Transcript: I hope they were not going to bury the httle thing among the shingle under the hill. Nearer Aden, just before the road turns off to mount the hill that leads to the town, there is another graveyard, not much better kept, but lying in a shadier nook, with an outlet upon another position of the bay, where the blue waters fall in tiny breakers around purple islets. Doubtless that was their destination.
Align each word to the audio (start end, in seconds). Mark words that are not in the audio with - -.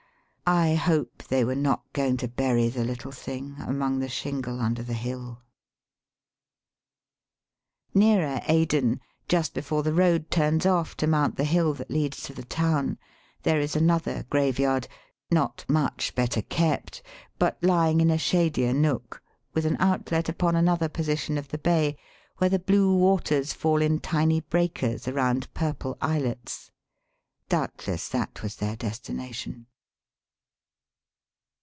I 0.53 0.75
hope 0.75 1.23
they 1.23 1.45
were 1.45 1.55
not 1.55 1.83
going 1.93 2.17
to 2.17 2.27
bury 2.27 2.67
the 2.67 2.83
httle 2.83 3.13
thing 3.13 3.55
among 3.65 3.99
the 3.99 4.09
shingle 4.09 4.59
under 4.59 4.83
the 4.83 4.93
hill. 4.95 5.39
Nearer 7.93 8.41
Aden, 8.49 8.99
just 9.29 9.53
before 9.53 9.81
the 9.81 9.93
road 9.93 10.29
turns 10.29 10.65
off 10.65 10.97
to 10.97 11.07
mount 11.07 11.37
the 11.37 11.45
hill 11.45 11.73
that 11.75 11.89
leads 11.89 12.21
to 12.23 12.33
the 12.33 12.43
town, 12.43 12.97
there 13.43 13.61
is 13.61 13.77
another 13.77 14.25
graveyard, 14.29 14.89
not 15.31 15.63
much 15.69 16.13
better 16.15 16.41
kept, 16.41 17.01
but 17.39 17.57
lying 17.63 18.01
in 18.01 18.09
a 18.11 18.17
shadier 18.17 18.73
nook, 18.73 19.23
with 19.53 19.65
an 19.65 19.77
outlet 19.79 20.27
upon 20.27 20.57
another 20.57 20.89
position 20.89 21.37
of 21.37 21.47
the 21.47 21.57
bay, 21.59 21.95
where 22.39 22.49
the 22.49 22.59
blue 22.59 22.93
waters 22.93 23.53
fall 23.53 23.81
in 23.81 23.99
tiny 23.99 24.41
breakers 24.41 25.07
around 25.07 25.53
purple 25.53 25.97
islets. 26.01 26.71
Doubtless 27.47 28.09
that 28.09 28.43
was 28.43 28.57
their 28.57 28.75
destination. 28.75 29.67